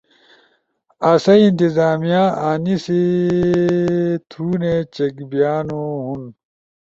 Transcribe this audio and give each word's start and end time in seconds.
اسہ 1.09 1.33
ئی 1.37 1.43
انتظامیہ 1.47 2.23
انیسی 2.49 3.01
تھونے 4.29 4.75
چک 4.95 5.13
بیانو 5.29 5.81
ہُون: 6.03 6.21